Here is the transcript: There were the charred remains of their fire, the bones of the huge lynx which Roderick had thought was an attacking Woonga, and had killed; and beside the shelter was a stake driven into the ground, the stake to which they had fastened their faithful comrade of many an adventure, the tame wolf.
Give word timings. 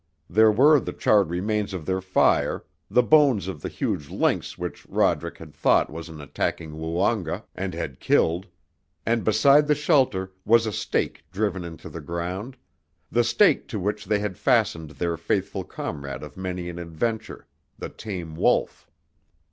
There 0.27 0.51
were 0.51 0.79
the 0.79 0.93
charred 0.93 1.29
remains 1.29 1.75
of 1.75 1.85
their 1.85 2.01
fire, 2.01 2.65
the 2.89 3.03
bones 3.03 3.47
of 3.47 3.61
the 3.61 3.69
huge 3.69 4.09
lynx 4.09 4.57
which 4.57 4.83
Roderick 4.87 5.37
had 5.37 5.53
thought 5.53 5.91
was 5.91 6.09
an 6.09 6.19
attacking 6.19 6.71
Woonga, 6.71 7.43
and 7.53 7.75
had 7.75 7.99
killed; 7.99 8.47
and 9.05 9.23
beside 9.23 9.67
the 9.67 9.75
shelter 9.75 10.31
was 10.43 10.65
a 10.65 10.71
stake 10.73 11.23
driven 11.31 11.63
into 11.63 11.87
the 11.87 12.01
ground, 12.01 12.57
the 13.11 13.23
stake 13.23 13.67
to 13.67 13.79
which 13.79 14.05
they 14.05 14.17
had 14.17 14.39
fastened 14.39 14.89
their 14.89 15.17
faithful 15.17 15.63
comrade 15.63 16.23
of 16.23 16.35
many 16.35 16.67
an 16.67 16.79
adventure, 16.79 17.45
the 17.77 17.89
tame 17.89 18.35
wolf. 18.35 18.89